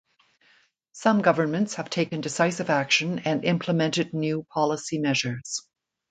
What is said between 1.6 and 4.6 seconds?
have taken decisive action and implemented new